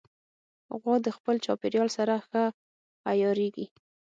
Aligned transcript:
غوا 0.81 0.95
د 1.03 1.07
خپل 1.17 1.35
چاپېریال 1.45 1.89
سره 1.97 2.13
ښه 2.27 2.43
عیارېږي. 3.09 3.65